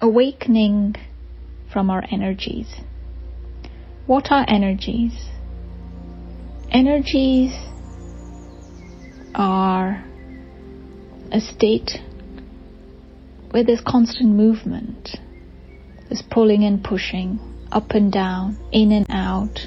[0.00, 0.94] awakening
[1.72, 2.68] from our energies.
[4.06, 5.12] What are energies?
[6.70, 7.52] Energies
[9.34, 10.04] are
[11.32, 11.98] a state
[13.50, 15.10] where there's constant movement.
[16.08, 17.38] There's pulling and pushing,
[17.70, 19.60] up and down, in and out.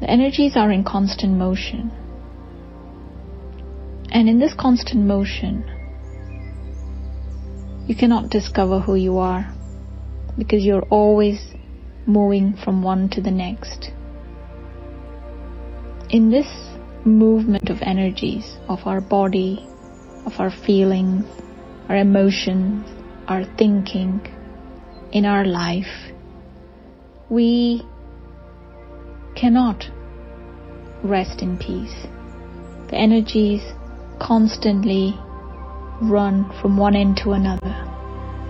[0.00, 1.90] The energies are in constant motion.
[4.10, 5.64] And in this constant motion,
[7.86, 9.52] you cannot discover who you are
[10.38, 11.54] because you're always
[12.06, 13.90] moving from one to the next.
[16.10, 16.46] In this
[17.04, 19.66] movement of energies of our body,
[20.26, 21.24] of our feelings,
[21.88, 22.86] our emotions,
[23.28, 24.20] our thinking
[25.12, 26.12] in our life,
[27.28, 27.82] we
[29.34, 29.84] cannot
[31.02, 32.06] rest in peace.
[32.90, 33.62] The energies
[34.20, 35.18] constantly
[36.02, 37.74] run from one end to another.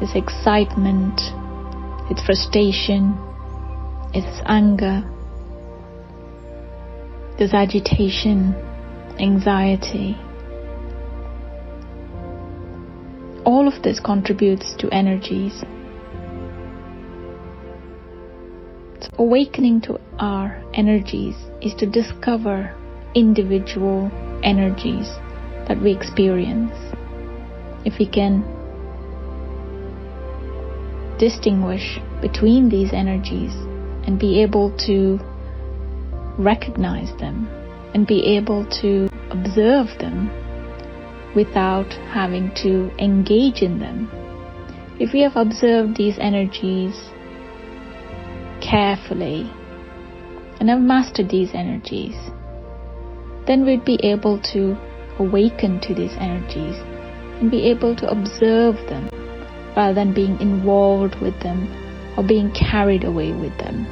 [0.00, 1.20] It's excitement,
[2.10, 3.16] it's frustration,
[4.14, 5.04] it's anger,
[7.38, 8.54] there's agitation,
[9.18, 10.16] anxiety.
[13.44, 15.64] All of this contributes to energies.
[19.00, 22.76] So awakening to our energies is to discover
[23.14, 24.10] individual
[24.42, 25.08] energies
[25.66, 26.72] that we experience.
[27.84, 28.44] If we can
[31.18, 33.52] distinguish between these energies
[34.06, 35.20] and be able to
[36.38, 37.48] recognize them
[37.94, 40.30] and be able to observe them
[41.34, 44.10] without having to engage in them.
[44.98, 46.94] If we have observed these energies
[48.60, 49.50] carefully
[50.60, 52.16] and have mastered these energies,
[53.46, 54.76] then we'd be able to
[55.18, 56.76] awaken to these energies
[57.42, 59.10] and be able to observe them
[59.76, 61.66] rather than being involved with them
[62.16, 63.84] or being carried away with them.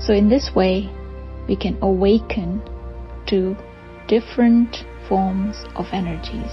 [0.00, 0.88] So in this way,
[1.48, 2.62] we can awaken
[3.26, 3.56] to
[4.06, 6.52] different forms of energies.